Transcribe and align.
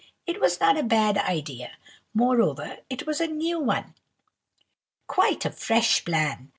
it 0.25 0.41
was 0.41 0.59
not 0.59 0.79
a 0.79 0.81
bad 0.81 1.15
idea; 1.15 1.73
moreover, 2.15 2.77
it 2.89 3.05
was 3.05 3.21
a 3.21 3.27
new 3.27 3.59
one—quite 3.59 5.45
a 5.45 5.51
fresh 5.51 6.03
plan. 6.03 6.49